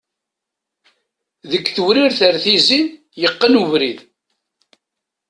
[1.51, 2.81] Deg tewrirt ar tizi,
[3.21, 3.99] yeqqen ubrid.